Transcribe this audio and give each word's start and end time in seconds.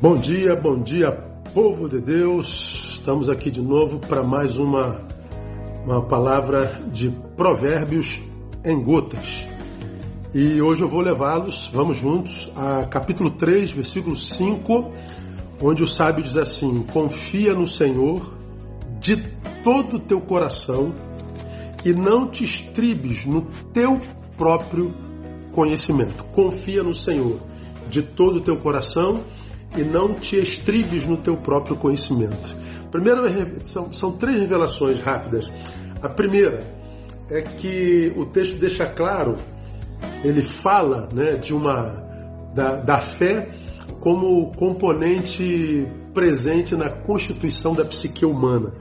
Bom 0.00 0.16
dia, 0.16 0.54
bom 0.54 0.80
dia, 0.80 1.10
povo 1.52 1.88
de 1.88 2.00
Deus. 2.00 2.98
Estamos 3.00 3.28
aqui 3.28 3.50
de 3.50 3.60
novo 3.60 3.98
para 3.98 4.22
mais 4.22 4.56
uma, 4.56 4.96
uma 5.84 6.00
palavra 6.00 6.66
de 6.92 7.10
provérbios 7.36 8.20
em 8.64 8.80
gotas. 8.80 9.44
E 10.32 10.62
hoje 10.62 10.82
eu 10.82 10.88
vou 10.88 11.00
levá-los, 11.00 11.68
vamos 11.72 11.96
juntos, 11.96 12.48
a 12.54 12.86
capítulo 12.86 13.32
3, 13.32 13.72
versículo 13.72 14.14
5, 14.14 14.92
onde 15.60 15.82
o 15.82 15.88
sábio 15.88 16.22
diz 16.22 16.36
assim: 16.36 16.84
Confia 16.92 17.52
no 17.52 17.66
Senhor 17.66 18.34
de 19.00 19.16
todo 19.64 19.96
o 19.96 20.00
teu 20.00 20.20
coração 20.20 20.94
e 21.84 21.92
não 21.92 22.28
te 22.28 22.44
estribes 22.44 23.26
no 23.26 23.42
teu 23.72 24.00
próprio 24.36 24.94
conhecimento. 25.50 26.22
Confia 26.26 26.84
no 26.84 26.94
Senhor 26.94 27.40
de 27.90 28.00
todo 28.00 28.36
o 28.36 28.40
teu 28.40 28.58
coração 28.58 29.24
e 29.76 29.82
não 29.82 30.14
te 30.14 30.36
estribes 30.36 31.06
no 31.06 31.16
teu 31.16 31.36
próprio 31.36 31.76
conhecimento. 31.76 32.56
Primeiro, 32.90 33.22
são, 33.62 33.92
são 33.92 34.12
três 34.12 34.38
revelações 34.40 35.00
rápidas. 35.00 35.50
A 36.02 36.08
primeira 36.08 36.60
é 37.30 37.42
que 37.42 38.12
o 38.16 38.24
texto 38.26 38.58
deixa 38.58 38.86
claro, 38.86 39.36
ele 40.24 40.42
fala 40.42 41.08
né, 41.12 41.36
de 41.36 41.52
uma 41.52 42.06
da, 42.54 42.76
da 42.76 43.00
fé 43.00 43.48
como 44.00 44.52
componente 44.52 45.86
presente 46.14 46.74
na 46.74 46.88
constituição 46.88 47.74
da 47.74 47.84
psique 47.84 48.24
humana 48.24 48.72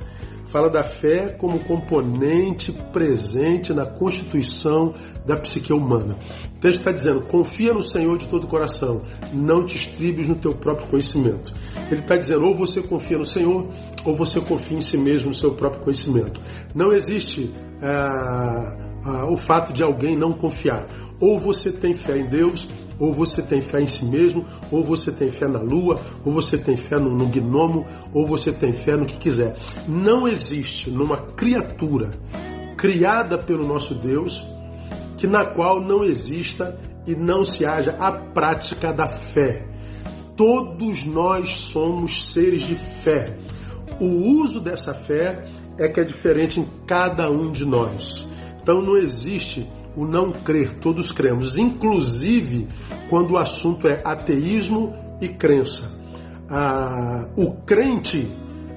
fala 0.47 0.69
da 0.69 0.83
fé 0.83 1.29
como 1.39 1.59
componente 1.59 2.71
presente 2.91 3.73
na 3.73 3.85
constituição 3.85 4.93
da 5.25 5.35
psique 5.37 5.73
humana. 5.73 6.17
O 6.55 6.59
texto 6.59 6.79
está 6.79 6.91
dizendo: 6.91 7.21
confia 7.27 7.73
no 7.73 7.83
Senhor 7.83 8.17
de 8.17 8.27
todo 8.27 8.45
o 8.45 8.47
coração, 8.47 9.03
não 9.33 9.65
te 9.65 9.75
estribes 9.75 10.27
no 10.27 10.35
teu 10.35 10.53
próprio 10.53 10.87
conhecimento. 10.87 11.53
Ele 11.91 12.01
está 12.01 12.15
dizendo: 12.15 12.45
ou 12.45 12.55
você 12.55 12.81
confia 12.81 13.17
no 13.17 13.25
Senhor, 13.25 13.67
ou 14.05 14.15
você 14.15 14.39
confia 14.41 14.77
em 14.77 14.81
si 14.81 14.97
mesmo, 14.97 15.29
no 15.29 15.33
seu 15.33 15.53
próprio 15.53 15.83
conhecimento. 15.83 16.41
Não 16.73 16.91
existe 16.91 17.53
ah, 17.81 18.77
ah, 19.03 19.31
o 19.31 19.37
fato 19.37 19.73
de 19.73 19.83
alguém 19.83 20.15
não 20.15 20.33
confiar. 20.33 20.87
Ou 21.19 21.39
você 21.39 21.71
tem 21.71 21.93
fé 21.93 22.17
em 22.17 22.25
Deus, 22.25 22.69
ou 22.99 23.13
você 23.13 23.41
tem 23.41 23.61
fé 23.61 23.81
em 23.81 23.87
si 23.87 24.05
mesmo, 24.05 24.45
ou 24.71 24.83
você 24.83 25.11
tem 25.11 25.29
fé 25.29 25.47
na 25.47 25.59
lua, 25.59 25.99
ou 26.25 26.33
você 26.33 26.57
tem 26.57 26.75
fé 26.75 26.97
no, 26.97 27.15
no 27.15 27.27
gnomo, 27.27 27.85
ou 28.13 28.25
você 28.25 28.51
tem 28.51 28.73
fé 28.73 28.95
no 28.95 29.05
que 29.05 29.17
quiser. 29.17 29.55
Não 29.87 30.27
existe 30.27 30.89
numa 30.89 31.17
criatura 31.33 32.11
criada 32.75 33.37
pelo 33.37 33.65
nosso 33.65 33.95
Deus 33.95 34.43
que 35.17 35.25
na 35.25 35.45
qual 35.45 35.81
não 35.81 36.03
exista 36.03 36.79
e 37.05 37.15
não 37.15 37.43
se 37.43 37.65
haja 37.65 37.95
a 37.99 38.11
prática 38.11 38.93
da 38.93 39.07
fé. 39.07 39.65
Todos 40.35 41.03
nós 41.05 41.57
somos 41.57 42.31
seres 42.31 42.61
de 42.61 42.75
fé. 42.75 43.35
O 43.99 44.05
uso 44.43 44.59
dessa 44.59 44.93
fé 44.93 45.49
é 45.77 45.87
que 45.87 45.99
é 45.99 46.03
diferente 46.03 46.59
em 46.59 46.67
cada 46.85 47.29
um 47.31 47.51
de 47.51 47.65
nós. 47.65 48.29
Então 48.61 48.81
não 48.81 48.97
existe 48.97 49.67
o 49.97 50.05
não 50.05 50.31
crer, 50.31 50.73
todos 50.73 51.11
cremos, 51.11 51.57
inclusive 51.57 52.67
quando 53.09 53.31
o 53.31 53.37
assunto 53.37 53.87
é 53.87 53.99
ateísmo 54.05 54.93
e 55.19 55.27
crença. 55.27 55.99
Ah, 56.47 57.27
o 57.35 57.51
crente, 57.65 58.31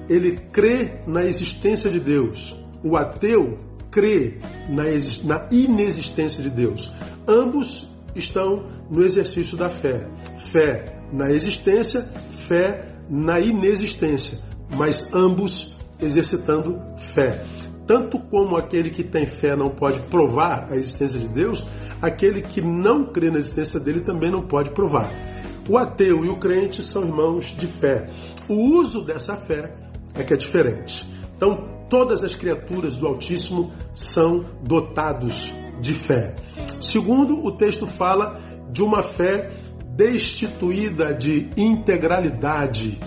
ele 0.09 0.37
crê 0.51 0.99
na 1.05 1.23
existência 1.23 1.91
de 1.91 1.99
Deus. 1.99 2.55
O 2.83 2.97
ateu 2.97 3.59
crê 3.91 4.39
na, 4.67 4.83
na 5.23 5.47
inexistência 5.51 6.41
de 6.41 6.49
Deus. 6.49 6.91
Ambos 7.27 7.87
estão 8.15 8.65
no 8.89 9.03
exercício 9.03 9.55
da 9.55 9.69
fé. 9.69 10.07
Fé 10.51 10.99
na 11.13 11.29
existência, 11.29 12.01
fé 12.47 12.95
na 13.07 13.39
inexistência, 13.39 14.39
mas 14.75 15.13
ambos 15.13 15.77
exercitando 15.99 16.81
fé 17.13 17.45
tanto 17.91 18.17
como 18.17 18.55
aquele 18.55 18.89
que 18.89 19.03
tem 19.03 19.25
fé 19.25 19.53
não 19.53 19.69
pode 19.69 19.99
provar 20.03 20.71
a 20.71 20.77
existência 20.77 21.19
de 21.19 21.27
Deus, 21.27 21.67
aquele 22.01 22.41
que 22.41 22.61
não 22.61 23.03
crê 23.03 23.29
na 23.29 23.37
existência 23.37 23.81
dele 23.81 23.99
também 23.99 24.31
não 24.31 24.43
pode 24.43 24.69
provar. 24.69 25.11
O 25.67 25.77
ateu 25.77 26.23
e 26.23 26.29
o 26.29 26.37
crente 26.37 26.85
são 26.85 27.03
irmãos 27.03 27.47
de 27.47 27.67
fé. 27.67 28.09
O 28.47 28.53
uso 28.79 29.01
dessa 29.01 29.35
fé 29.35 29.75
é 30.15 30.23
que 30.23 30.33
é 30.33 30.37
diferente. 30.37 31.05
Então, 31.35 31.67
todas 31.89 32.23
as 32.23 32.33
criaturas 32.33 32.95
do 32.95 33.05
Altíssimo 33.07 33.73
são 33.93 34.45
dotados 34.63 35.53
de 35.81 35.93
fé. 35.93 36.33
Segundo, 36.79 37.45
o 37.45 37.51
texto 37.51 37.85
fala 37.87 38.39
de 38.71 38.81
uma 38.81 39.03
fé 39.03 39.51
destituída 39.97 41.13
de 41.13 41.49
integralidade. 41.57 42.97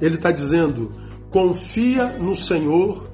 Ele 0.00 0.14
está 0.14 0.30
dizendo: 0.30 0.92
confia 1.30 2.10
no 2.10 2.36
Senhor 2.36 3.10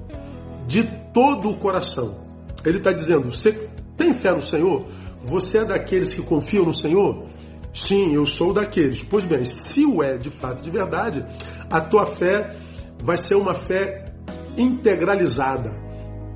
de 0.67 0.96
todo 1.17 1.49
o 1.49 1.55
coração. 1.55 2.15
Ele 2.63 2.77
está 2.77 2.91
dizendo: 2.91 3.31
você 3.31 3.51
tem 3.97 4.13
fé 4.13 4.31
no 4.31 4.41
Senhor? 4.41 4.85
Você 5.23 5.57
é 5.57 5.65
daqueles 5.65 6.13
que 6.13 6.21
confiam 6.21 6.63
no 6.63 6.73
Senhor? 6.73 7.25
Sim, 7.73 8.13
eu 8.13 8.23
sou 8.27 8.53
daqueles. 8.53 9.01
Pois 9.01 9.25
bem, 9.25 9.43
se 9.43 9.83
o 9.83 10.03
é 10.03 10.15
de 10.15 10.29
fato 10.29 10.61
de 10.61 10.69
verdade, 10.69 11.25
a 11.71 11.81
tua 11.81 12.05
fé 12.05 12.55
vai 13.03 13.17
ser 13.17 13.33
uma 13.35 13.55
fé 13.55 14.13
integralizada, 14.55 15.71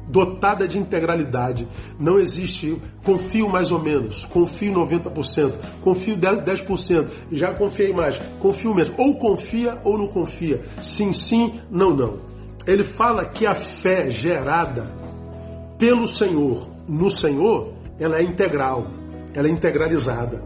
dotada 0.08 0.68
de 0.68 0.80
integralidade. 0.80 1.68
Não 2.00 2.18
existe 2.18 2.82
confio 3.06 3.48
mais 3.48 3.72
ou 3.72 3.80
menos, 3.80 4.26
confio 4.26 4.74
90%, 4.74 5.54
confio 5.84 6.18
10%, 6.18 7.08
já 7.32 7.54
confiei 7.54 7.94
mais, 7.94 8.18
confio 8.40 8.74
menos. 8.74 8.94
Ou 8.98 9.16
confia 9.20 9.80
ou 9.84 9.96
não 9.96 10.08
confia. 10.08 10.64
Sim, 10.82 11.14
sim, 11.14 11.60
não, 11.70 11.96
não 11.96 12.31
ele 12.68 12.84
fala 12.84 13.26
que 13.26 13.46
a 13.46 13.56
fé 13.56 14.10
gerada 14.10 14.90
pelo 15.78 16.08
Senhor 16.08 16.72
no 16.88 17.10
Senhor, 17.10 17.74
ela 18.00 18.18
é 18.18 18.24
integral, 18.24 18.88
ela 19.34 19.48
é 19.48 19.52
integralizada. 19.52 20.44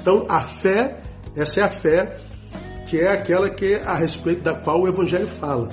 Então 0.00 0.26
a 0.28 0.40
fé, 0.40 1.00
essa 1.36 1.60
é 1.60 1.64
a 1.64 1.68
fé 1.68 2.18
que 2.86 3.00
é 3.00 3.10
aquela 3.10 3.48
que 3.48 3.74
a 3.74 3.96
respeito 3.96 4.42
da 4.42 4.60
qual 4.60 4.82
o 4.82 4.88
Evangelho 4.88 5.26
fala. 5.26 5.68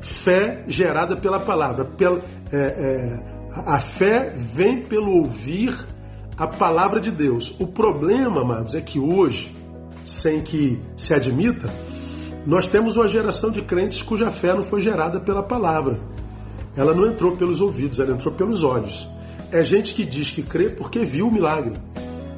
Fé 0.00 0.64
gerada 0.68 1.16
pela 1.16 1.40
palavra. 1.40 1.84
Pela, 1.84 2.20
é, 2.52 2.56
é, 2.56 3.32
a 3.66 3.78
fé 3.78 4.32
vem 4.34 4.82
pelo 4.82 5.18
ouvir 5.18 5.76
a 6.36 6.46
palavra 6.46 7.00
de 7.00 7.10
Deus. 7.10 7.54
O 7.60 7.66
problema, 7.66 8.42
amados, 8.42 8.74
é 8.74 8.80
que 8.80 8.98
hoje, 8.98 9.54
sem 10.04 10.40
que 10.40 10.80
se 10.96 11.14
admita, 11.14 11.68
nós 12.44 12.66
temos 12.66 12.96
uma 12.96 13.06
geração 13.06 13.50
de 13.50 13.62
crentes 13.62 14.02
cuja 14.02 14.30
fé 14.30 14.54
não 14.54 14.64
foi 14.64 14.80
gerada 14.80 15.20
pela 15.20 15.42
palavra. 15.42 16.00
Ela 16.76 16.94
não 16.94 17.06
entrou 17.06 17.36
pelos 17.36 17.60
ouvidos, 17.60 18.00
ela 18.00 18.12
entrou 18.12 18.34
pelos 18.34 18.62
olhos. 18.64 19.08
É 19.50 19.62
gente 19.62 19.94
que 19.94 20.04
diz 20.04 20.30
que 20.30 20.42
crê 20.42 20.70
porque 20.70 21.04
viu 21.04 21.28
o 21.28 21.32
milagre. 21.32 21.74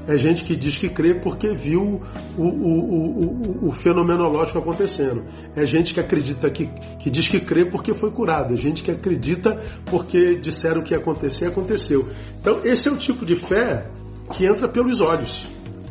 É 0.06 0.19
gente 0.19 0.44
que 0.44 0.54
diz 0.54 0.76
que 0.76 0.88
crê 0.88 1.15
porque 1.15 1.54
viu 1.54 2.03
o, 2.37 2.42
o, 2.42 3.62
o, 3.62 3.69
o, 3.69 3.72
fenomenológico 3.72 4.59
acontecendo. 4.59 5.25
É 5.56 5.65
gente 5.65 5.94
que 5.94 6.00
acredita 6.00 6.50
que, 6.50 6.66
que 6.98 7.10
diz 7.10 7.26
que 7.26 7.41
crê 7.41 7.65
porque 7.65 7.94
foi 7.94 8.10
curado. 8.10 8.53
É 8.53 8.56
gente 8.56 8.82
que 8.82 8.91
acredita 8.91 9.59
porque 9.86 10.36
disseram 10.36 10.82
que 10.82 10.92
ia 10.92 10.98
acontecer, 10.98 11.47
aconteceu. 11.47 12.06
Então, 12.38 12.60
esse 12.65 12.88
é 12.88 12.92
o 12.92 12.98
tipo 12.98 13.25
de 13.25 13.36
fé 13.36 13.88
que 14.32 14.44
entra 14.44 14.69
pelos 14.69 15.00
olhos. 15.00 15.47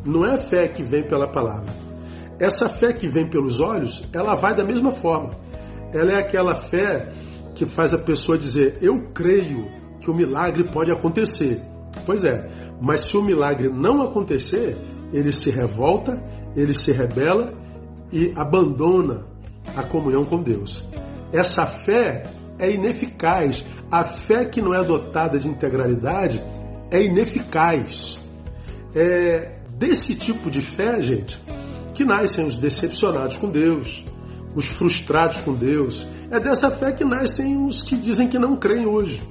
Não 0.05 0.23
é 0.23 0.33
a 0.35 0.37
fé 0.37 0.67
que 0.67 0.83
vem 0.83 1.01
pela 1.03 1.27
palavra. 1.27 1.82
Essa 2.39 2.69
fé 2.69 2.93
que 2.93 3.07
vem 3.07 3.29
pelos 3.29 3.59
olhos, 3.59 4.03
ela 4.11 4.35
vai 4.35 4.55
da 4.55 4.63
mesma 4.63 4.91
forma. 4.91 5.31
Ela 5.93 6.13
é 6.13 6.19
aquela 6.19 6.55
fé 6.55 7.13
que 7.55 7.65
faz 7.65 7.93
a 7.93 7.97
pessoa 7.97 8.37
dizer: 8.37 8.77
Eu 8.81 9.09
creio 9.13 9.67
que 9.99 10.09
o 10.09 10.15
milagre 10.15 10.63
pode 10.71 10.91
acontecer. 10.91 11.61
Pois 12.05 12.23
é, 12.23 12.49
mas 12.81 13.07
se 13.07 13.15
o 13.15 13.21
milagre 13.21 13.69
não 13.69 14.01
acontecer, 14.01 14.75
ele 15.13 15.31
se 15.31 15.49
revolta, 15.49 16.21
ele 16.55 16.73
se 16.73 16.91
rebela 16.91 17.53
e 18.11 18.33
abandona 18.35 19.25
a 19.75 19.83
comunhão 19.83 20.25
com 20.25 20.41
Deus. 20.41 20.85
Essa 21.31 21.65
fé 21.65 22.23
é 22.59 22.71
ineficaz. 22.71 23.65
A 23.91 24.03
fé 24.03 24.45
que 24.45 24.61
não 24.61 24.73
é 24.73 24.83
dotada 24.83 25.39
de 25.39 25.47
integralidade 25.47 26.43
é 26.89 27.03
ineficaz. 27.03 28.19
É 28.95 29.59
desse 29.77 30.15
tipo 30.15 30.49
de 30.51 30.61
fé, 30.61 31.01
gente, 31.01 31.41
que 31.93 32.03
nascem 32.03 32.45
os 32.45 32.57
decepcionados 32.57 33.37
com 33.37 33.49
Deus, 33.49 34.03
os 34.55 34.67
frustrados 34.67 35.37
com 35.37 35.53
Deus. 35.53 36.07
É 36.31 36.39
dessa 36.39 36.71
fé 36.71 36.91
que 36.91 37.03
nascem 37.03 37.65
os 37.65 37.83
que 37.83 37.95
dizem 37.95 38.27
que 38.27 38.39
não 38.39 38.57
creem 38.57 38.85
hoje. 38.85 39.21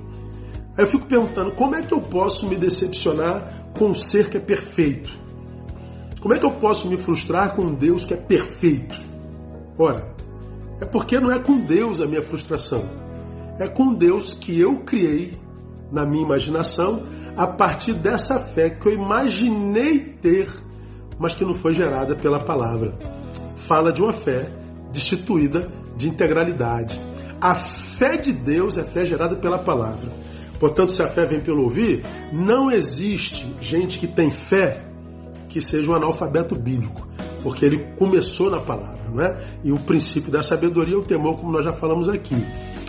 Aí 0.76 0.84
eu 0.84 0.86
fico 0.86 1.06
perguntando, 1.06 1.52
como 1.52 1.74
é 1.74 1.82
que 1.82 1.92
eu 1.92 2.00
posso 2.00 2.46
me 2.46 2.56
decepcionar 2.56 3.72
com 3.76 3.86
um 3.86 3.94
ser 3.94 4.30
que 4.30 4.36
é 4.36 4.40
perfeito? 4.40 5.10
Como 6.20 6.34
é 6.34 6.38
que 6.38 6.46
eu 6.46 6.52
posso 6.52 6.86
me 6.88 6.96
frustrar 6.96 7.54
com 7.54 7.62
um 7.62 7.74
Deus 7.74 8.04
que 8.04 8.14
é 8.14 8.16
perfeito? 8.16 8.96
Ora, 9.76 10.14
é 10.80 10.84
porque 10.84 11.18
não 11.18 11.30
é 11.30 11.40
com 11.40 11.58
Deus 11.58 12.00
a 12.00 12.06
minha 12.06 12.22
frustração. 12.22 12.84
É 13.58 13.68
com 13.68 13.92
Deus 13.92 14.32
que 14.32 14.58
eu 14.58 14.80
criei 14.84 15.38
na 15.90 16.06
minha 16.06 16.24
imaginação 16.24 17.02
a 17.36 17.46
partir 17.46 17.94
dessa 17.94 18.38
fé 18.38 18.70
que 18.70 18.88
eu 18.88 18.92
imaginei 18.92 19.98
ter 19.98 20.48
mas 21.22 21.36
que 21.36 21.44
não 21.44 21.54
foi 21.54 21.72
gerada 21.72 22.16
pela 22.16 22.40
palavra. 22.40 22.92
fala 23.68 23.92
de 23.92 24.02
uma 24.02 24.12
fé 24.12 24.50
destituída 24.92 25.70
de 25.96 26.08
integralidade. 26.08 27.00
A 27.40 27.54
fé 27.54 28.16
de 28.16 28.32
Deus 28.32 28.76
é 28.76 28.82
fé 28.82 29.04
gerada 29.04 29.36
pela 29.36 29.58
palavra. 29.58 30.10
Portanto, 30.58 30.90
se 30.90 31.00
a 31.00 31.06
fé 31.08 31.24
vem 31.24 31.40
pelo 31.40 31.62
ouvir, 31.62 32.02
não 32.32 32.70
existe 32.72 33.46
gente 33.60 34.00
que 34.00 34.08
tem 34.08 34.32
fé 34.32 34.84
que 35.48 35.60
seja 35.60 35.90
um 35.90 35.94
analfabeto 35.94 36.56
bíblico, 36.56 37.06
porque 37.42 37.64
ele 37.64 37.84
começou 37.96 38.50
na 38.50 38.60
palavra, 38.60 39.08
não 39.08 39.22
é? 39.22 39.38
E 39.62 39.70
o 39.70 39.78
princípio 39.78 40.30
da 40.30 40.42
sabedoria 40.42 40.94
é 40.94 40.98
o 40.98 41.02
temor, 41.02 41.36
como 41.36 41.52
nós 41.52 41.64
já 41.64 41.72
falamos 41.72 42.08
aqui. 42.08 42.36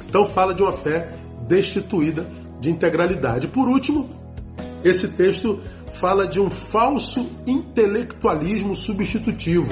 Então 0.10 0.26
fala 0.26 0.56
de 0.56 0.64
uma 0.64 0.74
fé 0.74 1.10
destituída 1.48 2.26
de 2.60 2.70
integralidade. 2.70 3.48
Por 3.48 3.70
último, 3.70 4.10
esse 4.84 5.08
texto 5.10 5.60
fala 5.94 6.28
de 6.28 6.40
um 6.40 6.50
falso 6.50 7.30
intelectualismo 7.46 8.76
substitutivo. 8.76 9.72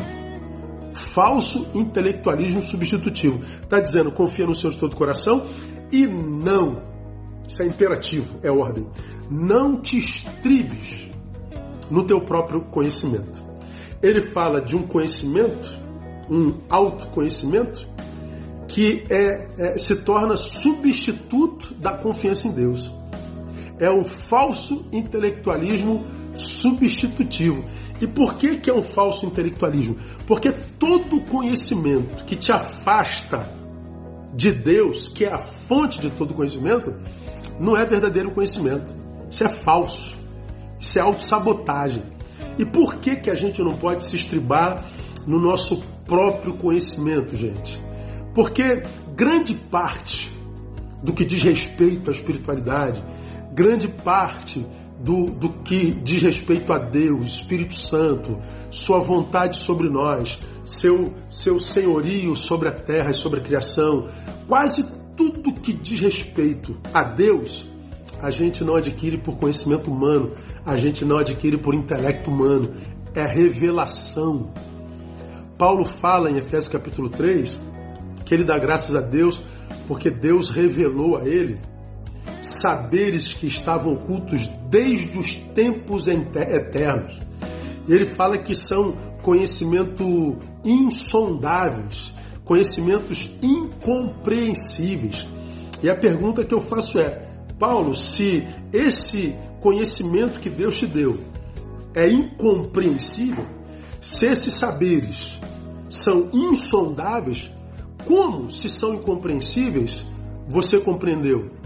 Falso 0.93 1.67
intelectualismo 1.73 2.61
substitutivo. 2.61 3.43
Está 3.63 3.79
dizendo, 3.79 4.11
confia 4.11 4.45
no 4.45 4.55
Senhor 4.55 4.73
de 4.73 4.79
todo 4.79 4.93
o 4.93 4.97
coração 4.97 5.45
e 5.91 6.05
não. 6.07 6.81
Isso 7.47 7.61
é 7.61 7.67
imperativo, 7.67 8.39
é 8.43 8.51
ordem. 8.51 8.87
Não 9.29 9.81
te 9.81 9.97
estribes 9.97 11.09
no 11.89 12.05
teu 12.05 12.21
próprio 12.21 12.61
conhecimento. 12.61 13.43
Ele 14.01 14.21
fala 14.29 14.61
de 14.61 14.75
um 14.75 14.83
conhecimento, 14.83 15.79
um 16.29 16.59
autoconhecimento, 16.69 17.87
que 18.67 19.03
é, 19.09 19.49
é, 19.57 19.77
se 19.77 19.97
torna 19.97 20.37
substituto 20.37 21.73
da 21.75 21.97
confiança 21.97 22.47
em 22.47 22.53
Deus. 22.53 23.00
É 23.81 23.89
um 23.89 24.05
falso 24.05 24.85
intelectualismo 24.91 26.05
substitutivo. 26.35 27.65
E 27.99 28.05
por 28.05 28.35
que, 28.35 28.57
que 28.57 28.69
é 28.69 28.73
um 28.73 28.83
falso 28.83 29.25
intelectualismo? 29.25 29.97
Porque 30.27 30.51
todo 30.79 31.19
conhecimento 31.21 32.23
que 32.23 32.35
te 32.35 32.51
afasta 32.51 33.49
de 34.35 34.51
Deus, 34.51 35.07
que 35.07 35.25
é 35.25 35.33
a 35.33 35.39
fonte 35.39 35.99
de 35.99 36.11
todo 36.11 36.35
conhecimento, 36.35 36.93
não 37.59 37.75
é 37.75 37.83
verdadeiro 37.83 38.31
conhecimento. 38.31 38.95
Isso 39.29 39.43
é 39.43 39.49
falso. 39.49 40.15
Isso 40.79 40.99
é 40.99 41.01
autossabotagem. 41.01 42.03
E 42.59 42.65
por 42.65 42.97
que, 42.97 43.15
que 43.15 43.31
a 43.31 43.35
gente 43.35 43.63
não 43.63 43.75
pode 43.75 44.03
se 44.03 44.15
estribar 44.15 44.85
no 45.25 45.39
nosso 45.39 45.83
próprio 46.05 46.55
conhecimento, 46.55 47.35
gente? 47.35 47.81
Porque 48.33 48.83
grande 49.15 49.55
parte 49.55 50.31
do 51.03 51.13
que 51.13 51.25
diz 51.25 51.41
respeito 51.43 52.09
à 52.09 52.13
espiritualidade, 52.13 53.03
grande 53.53 53.87
parte 53.87 54.65
do, 54.99 55.25
do 55.31 55.49
que 55.49 55.91
diz 55.91 56.21
respeito 56.21 56.71
a 56.71 56.77
Deus, 56.77 57.35
Espírito 57.35 57.75
Santo, 57.75 58.39
Sua 58.69 58.99
vontade 58.99 59.57
sobre 59.57 59.89
nós, 59.89 60.39
seu, 60.63 61.13
seu 61.29 61.59
senhorio 61.59 62.35
sobre 62.35 62.69
a 62.69 62.71
terra 62.71 63.11
e 63.11 63.15
sobre 63.15 63.39
a 63.39 63.43
criação, 63.43 64.07
quase 64.47 64.83
tudo 65.15 65.53
que 65.53 65.73
diz 65.73 65.99
respeito 65.99 66.77
a 66.93 67.03
Deus, 67.03 67.67
a 68.21 68.29
gente 68.29 68.63
não 68.63 68.75
adquire 68.75 69.17
por 69.17 69.37
conhecimento 69.37 69.91
humano, 69.91 70.33
a 70.65 70.77
gente 70.77 71.03
não 71.03 71.17
adquire 71.17 71.57
por 71.57 71.73
intelecto 71.73 72.29
humano, 72.29 72.71
é 73.15 73.25
revelação. 73.25 74.53
Paulo 75.57 75.83
fala 75.83 76.29
em 76.29 76.37
Efésios 76.37 76.71
capítulo 76.71 77.09
3 77.09 77.59
que 78.25 78.33
ele 78.33 78.45
dá 78.45 78.57
graças 78.57 78.95
a 78.95 79.01
Deus 79.01 79.43
porque 79.87 80.09
Deus 80.09 80.49
revelou 80.49 81.17
a 81.17 81.27
ele 81.27 81.59
saberes 82.41 83.33
que 83.33 83.47
estavam 83.47 83.93
ocultos 83.93 84.47
desde 84.69 85.17
os 85.17 85.35
tempos 85.53 86.07
eternos. 86.07 87.19
Ele 87.87 88.13
fala 88.13 88.37
que 88.37 88.55
são 88.55 88.95
conhecimento 89.21 90.37
insondáveis, 90.63 92.13
conhecimentos 92.43 93.23
incompreensíveis. 93.41 95.27
E 95.83 95.89
a 95.89 95.95
pergunta 95.95 96.43
que 96.43 96.53
eu 96.53 96.61
faço 96.61 96.99
é: 96.99 97.27
Paulo, 97.59 97.95
se 97.97 98.47
esse 98.73 99.35
conhecimento 99.61 100.39
que 100.39 100.49
Deus 100.49 100.77
te 100.77 100.87
deu 100.87 101.19
é 101.93 102.09
incompreensível, 102.09 103.45
se 103.99 104.25
esses 104.25 104.53
saberes 104.53 105.39
são 105.89 106.29
insondáveis, 106.33 107.51
como, 108.05 108.49
se 108.49 108.69
são 108.69 108.95
incompreensíveis, 108.95 110.05
você 110.47 110.79
compreendeu? 110.79 111.60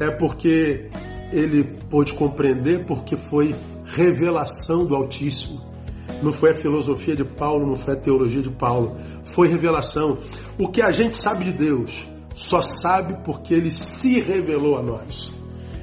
É 0.00 0.10
porque 0.10 0.90
ele 1.32 1.64
pôde 1.88 2.12
compreender 2.14 2.84
porque 2.86 3.16
foi 3.16 3.54
revelação 3.84 4.84
do 4.84 4.94
Altíssimo. 4.94 5.60
Não 6.22 6.32
foi 6.32 6.50
a 6.50 6.54
filosofia 6.54 7.16
de 7.16 7.24
Paulo, 7.24 7.66
não 7.66 7.76
foi 7.76 7.94
a 7.94 7.96
teologia 7.96 8.42
de 8.42 8.50
Paulo, 8.50 8.96
foi 9.24 9.48
revelação. 9.48 10.18
O 10.58 10.68
que 10.68 10.82
a 10.82 10.90
gente 10.90 11.16
sabe 11.16 11.44
de 11.44 11.52
Deus 11.52 12.06
só 12.34 12.62
sabe 12.62 13.16
porque 13.24 13.54
ele 13.54 13.70
se 13.70 14.20
revelou 14.20 14.76
a 14.76 14.82
nós. 14.82 15.34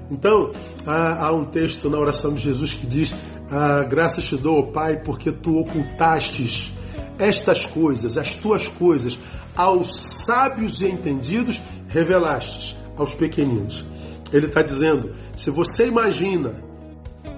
Então, 0.09 0.51
há, 0.85 1.31
um 1.31 1.45
texto 1.45 1.89
na 1.89 1.99
oração 1.99 2.33
de 2.33 2.39
Jesus 2.41 2.73
que 2.73 2.87
diz: 2.87 3.13
ah, 3.51 3.83
Graças 3.83 4.23
te 4.25 4.37
dou, 4.37 4.71
Pai, 4.71 5.01
porque 5.03 5.31
tu 5.31 5.57
ocultastes 5.57 6.73
estas 7.19 7.65
coisas, 7.65 8.17
as 8.17 8.33
tuas 8.35 8.67
coisas, 8.67 9.17
aos 9.55 10.23
sábios 10.25 10.81
e 10.81 10.87
entendidos, 10.87 11.61
revelastes 11.87 12.75
aos 12.97 13.11
pequeninos. 13.11 13.85
Ele 14.31 14.45
está 14.47 14.61
dizendo: 14.61 15.11
se 15.35 15.49
você 15.49 15.87
imagina 15.87 16.53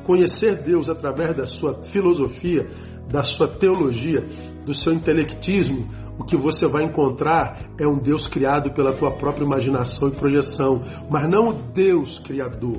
conhecer 0.04 0.56
Deus 0.58 0.90
através 0.90 1.36
da 1.36 1.46
sua 1.46 1.82
filosofia, 1.84 2.68
da 3.10 3.24
sua 3.24 3.48
teologia, 3.48 4.26
do 4.66 4.74
seu 4.74 4.94
intelectismo, 4.94 5.88
o 6.18 6.24
que 6.24 6.38
você 6.38 6.68
vai 6.68 6.84
encontrar 6.84 7.60
é 7.78 7.88
um 7.88 7.98
Deus 7.98 8.28
criado 8.28 8.72
pela 8.72 8.94
tua 8.94 9.12
própria 9.12 9.44
imaginação 9.44 10.10
e 10.10 10.12
projeção, 10.12 10.82
mas 11.10 11.28
não 11.30 11.50
o 11.50 11.54
Deus 11.54 12.20
criador. 12.20 12.78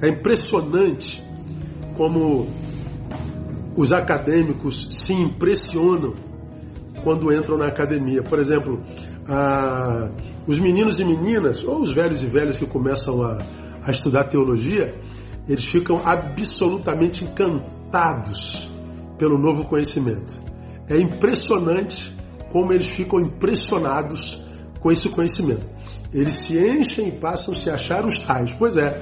É 0.00 0.08
impressionante 0.08 1.22
como 1.96 2.48
os 3.76 3.92
acadêmicos 3.92 4.88
se 4.90 5.12
impressionam 5.12 6.14
quando 7.02 7.32
entram 7.32 7.56
na 7.56 7.66
academia. 7.66 8.22
Por 8.22 8.38
exemplo, 8.38 8.80
a, 9.28 10.08
os 10.46 10.58
meninos 10.58 10.98
e 11.00 11.04
meninas, 11.04 11.62
ou 11.64 11.80
os 11.80 11.92
velhos 11.92 12.22
e 12.22 12.26
velhas 12.26 12.56
que 12.56 12.66
começam 12.66 13.22
a, 13.22 13.38
a 13.82 13.90
estudar 13.90 14.24
teologia, 14.24 14.94
eles 15.48 15.64
ficam 15.64 16.00
absolutamente 16.04 17.24
encantados 17.24 18.68
pelo 19.18 19.38
novo 19.38 19.64
conhecimento. 19.64 20.42
É 20.88 20.98
impressionante 20.98 22.12
como 22.50 22.72
eles 22.72 22.86
ficam 22.86 23.20
impressionados 23.20 24.42
com 24.80 24.90
esse 24.90 25.08
conhecimento. 25.08 25.64
Eles 26.12 26.34
se 26.34 26.58
enchem 26.58 27.08
e 27.08 27.12
passam 27.12 27.54
a 27.54 27.56
se 27.56 27.70
achar 27.70 28.04
os 28.04 28.20
tais. 28.20 28.52
Pois 28.52 28.76
é, 28.76 29.00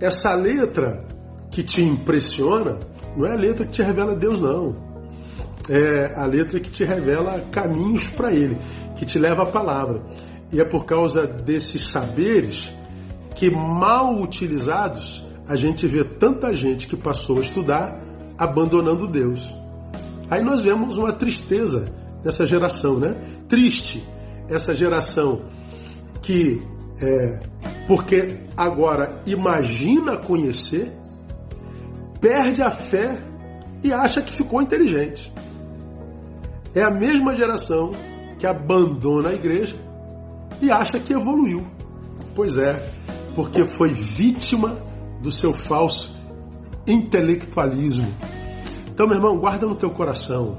essa 0.00 0.34
letra 0.34 1.04
que 1.50 1.62
te 1.62 1.82
impressiona 1.82 2.78
não 3.16 3.26
é 3.26 3.32
a 3.32 3.36
letra 3.36 3.66
que 3.66 3.72
te 3.72 3.82
revela 3.82 4.14
Deus, 4.14 4.40
não 4.40 4.86
é 5.68 6.14
a 6.14 6.24
letra 6.26 6.60
que 6.60 6.70
te 6.70 6.84
revela 6.84 7.40
caminhos 7.50 8.06
para 8.08 8.32
Ele, 8.32 8.56
que 8.96 9.04
te 9.04 9.18
leva 9.18 9.42
à 9.42 9.46
palavra. 9.46 10.02
E 10.52 10.60
é 10.60 10.64
por 10.64 10.84
causa 10.84 11.26
desses 11.26 11.88
saberes 11.88 12.72
que, 13.34 13.50
mal 13.50 14.20
utilizados, 14.20 15.24
a 15.48 15.56
gente 15.56 15.86
vê 15.86 16.04
tanta 16.04 16.54
gente 16.54 16.86
que 16.86 16.96
passou 16.96 17.38
a 17.38 17.42
estudar 17.42 18.00
abandonando 18.38 19.06
Deus. 19.06 19.54
Aí 20.30 20.42
nós 20.42 20.60
vemos 20.60 20.98
uma 20.98 21.12
tristeza 21.12 21.92
nessa 22.24 22.46
geração, 22.46 22.98
né? 22.98 23.22
Triste 23.48 24.04
essa 24.48 24.74
geração 24.74 25.42
que, 26.22 26.60
é, 27.00 27.40
porque 27.86 28.40
agora 28.56 29.22
imagina 29.26 30.16
conhecer, 30.16 30.92
perde 32.20 32.62
a 32.62 32.70
fé 32.70 33.22
e 33.82 33.92
acha 33.92 34.20
que 34.22 34.32
ficou 34.32 34.60
inteligente. 34.60 35.32
É 36.74 36.82
a 36.82 36.90
mesma 36.90 37.34
geração 37.34 37.92
que 38.38 38.46
abandona 38.46 39.30
a 39.30 39.34
igreja 39.34 39.76
e 40.60 40.70
acha 40.70 40.98
que 40.98 41.12
evoluiu. 41.12 41.66
Pois 42.34 42.58
é, 42.58 42.92
porque 43.34 43.64
foi 43.64 43.92
vítima 43.92 44.76
do 45.22 45.30
seu 45.30 45.52
falso 45.52 46.14
intelectualismo. 46.86 48.14
Então, 48.88 49.06
meu 49.06 49.16
irmão, 49.16 49.38
guarda 49.38 49.66
no 49.66 49.76
teu 49.76 49.90
coração. 49.90 50.56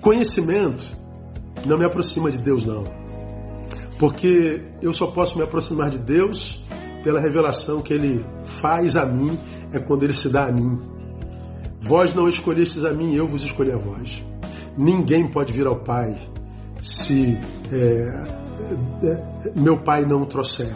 Conhecimento 0.00 0.84
não 1.64 1.78
me 1.78 1.84
aproxima 1.84 2.30
de 2.30 2.38
Deus, 2.38 2.64
não. 2.64 2.84
Porque 3.98 4.62
eu 4.82 4.92
só 4.92 5.06
posso 5.06 5.38
me 5.38 5.44
aproximar 5.44 5.90
de 5.90 5.98
Deus 5.98 6.64
pela 7.02 7.20
revelação 7.20 7.80
que 7.80 7.94
Ele 7.94 8.24
faz 8.44 8.96
a 8.96 9.06
mim, 9.06 9.38
é 9.72 9.78
quando 9.78 10.02
Ele 10.02 10.12
se 10.12 10.28
dá 10.28 10.46
a 10.46 10.52
mim. 10.52 10.78
Vós 11.78 12.12
não 12.12 12.28
escolhestes 12.28 12.84
a 12.84 12.92
mim, 12.92 13.14
eu 13.14 13.26
vos 13.26 13.42
escolhi 13.42 13.72
a 13.72 13.76
vós. 13.76 14.22
Ninguém 14.76 15.30
pode 15.30 15.52
vir 15.52 15.66
ao 15.66 15.76
Pai 15.76 16.14
se 16.80 17.38
é, 17.72 18.45
meu 19.54 19.78
Pai 19.78 20.04
não 20.04 20.22
o 20.22 20.26
trouxer. 20.26 20.74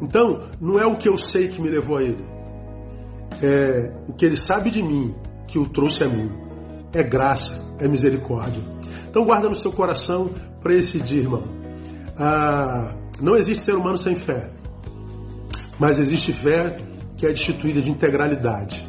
Então, 0.00 0.44
não 0.60 0.78
é 0.78 0.86
o 0.86 0.96
que 0.96 1.08
eu 1.08 1.16
sei 1.16 1.48
que 1.48 1.60
me 1.60 1.68
levou 1.68 1.98
a 1.98 2.02
Ele. 2.02 2.24
É 3.42 3.92
o 4.08 4.12
que 4.12 4.24
Ele 4.24 4.36
sabe 4.36 4.70
de 4.70 4.82
mim 4.82 5.14
que 5.46 5.58
o 5.58 5.68
trouxe 5.68 6.04
a 6.04 6.08
mim. 6.08 6.30
É 6.92 7.02
graça, 7.02 7.74
é 7.78 7.88
misericórdia. 7.88 8.62
Então 9.08 9.24
guarda 9.24 9.48
no 9.48 9.58
seu 9.58 9.72
coração 9.72 10.30
para 10.60 10.74
esse 10.74 11.00
dia, 11.00 11.22
irmão. 11.22 11.42
Ah, 12.18 12.94
não 13.20 13.34
existe 13.34 13.64
ser 13.64 13.74
humano 13.74 13.96
sem 13.96 14.14
fé, 14.14 14.50
mas 15.78 15.98
existe 15.98 16.32
fé 16.32 16.76
que 17.16 17.26
é 17.26 17.30
destituída 17.30 17.80
de 17.80 17.90
integralidade, 17.90 18.86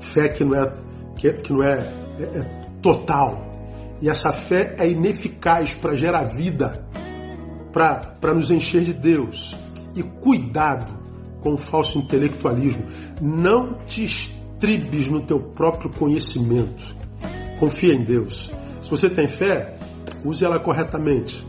fé 0.00 0.28
que 0.28 0.42
não 0.42 0.54
é, 0.58 0.74
que, 1.16 1.32
que 1.34 1.52
não 1.52 1.62
é, 1.62 1.80
é, 2.18 2.38
é 2.38 2.66
total. 2.80 3.46
E 4.00 4.08
essa 4.08 4.32
fé 4.32 4.74
é 4.78 4.88
ineficaz 4.88 5.74
para 5.74 5.94
gerar 5.96 6.24
vida, 6.24 6.87
para 7.72 8.34
nos 8.34 8.50
encher 8.50 8.84
de 8.84 8.92
Deus. 8.92 9.56
E 9.94 10.02
cuidado 10.02 10.92
com 11.40 11.54
o 11.54 11.58
falso 11.58 11.98
intelectualismo. 11.98 12.84
Não 13.20 13.74
te 13.86 14.04
estribes 14.04 15.08
no 15.08 15.22
teu 15.22 15.40
próprio 15.40 15.90
conhecimento. 15.90 16.96
Confia 17.58 17.94
em 17.94 18.04
Deus. 18.04 18.52
Se 18.80 18.90
você 18.90 19.10
tem 19.10 19.26
fé, 19.26 19.78
use 20.24 20.44
ela 20.44 20.58
corretamente. 20.58 21.46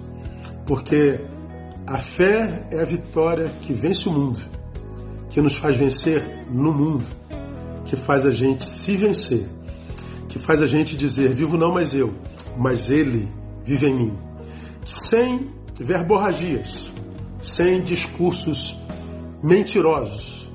Porque 0.65 1.19
a 1.85 1.97
fé 1.97 2.67
é 2.71 2.81
a 2.81 2.85
vitória 2.85 3.49
que 3.61 3.73
vence 3.73 4.07
o 4.07 4.13
mundo, 4.13 4.39
que 5.29 5.41
nos 5.41 5.55
faz 5.55 5.75
vencer 5.75 6.45
no 6.51 6.71
mundo, 6.71 7.05
que 7.85 7.95
faz 7.95 8.25
a 8.25 8.31
gente 8.31 8.67
se 8.67 8.95
vencer, 8.95 9.47
que 10.27 10.37
faz 10.37 10.61
a 10.61 10.67
gente 10.67 10.95
dizer: 10.95 11.33
vivo 11.33 11.57
não 11.57 11.73
mais 11.73 11.95
eu, 11.95 12.13
mas 12.55 12.91
Ele 12.91 13.27
vive 13.65 13.87
em 13.87 13.95
mim. 13.95 14.17
Sem 14.85 15.49
verborragias, 15.79 16.91
sem 17.41 17.81
discursos 17.83 18.79
mentirosos, 19.43 20.51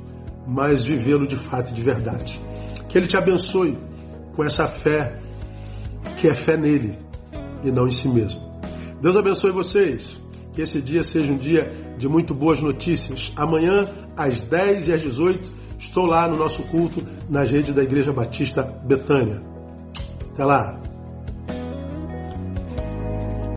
mas 0.47 0.85
vivê-lo 0.85 1.27
de 1.27 1.37
fato 1.37 1.71
e 1.71 1.75
de 1.75 1.83
verdade. 1.83 2.39
Que 2.89 2.99
Ele 2.99 3.07
te 3.07 3.17
abençoe 3.17 3.79
com 4.35 4.45
essa 4.45 4.67
fé 4.67 5.19
que 6.19 6.29
é 6.29 6.35
fé 6.35 6.57
nele 6.57 6.99
e 7.63 7.71
não 7.71 7.87
em 7.87 7.91
si 7.91 8.09
mesmo. 8.09 8.41
Deus 9.01 9.17
abençoe 9.17 9.51
vocês. 9.51 10.23
Que 10.53 10.63
esse 10.63 10.81
dia 10.81 11.03
seja 11.03 11.33
um 11.33 11.37
dia 11.37 11.73
de 11.99 12.07
muito 12.09 12.33
boas 12.33 12.61
notícias. 12.61 13.33
Amanhã, 13.35 13.89
às 14.17 14.43
10 14.43 14.89
e 14.89 14.93
às 14.93 15.03
18, 15.03 15.53
estou 15.79 16.07
lá 16.07 16.29
no 16.29 16.37
nosso 16.37 16.63
culto, 16.65 17.05
nas 17.29 17.51
redes 17.51 17.75
da 17.75 17.83
Igreja 17.83 18.13
Batista 18.13 18.63
Betânia. 18.87 19.43
Até 20.33 20.45
lá! 20.45 20.84